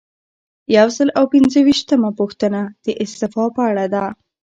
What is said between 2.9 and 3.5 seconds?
استعفا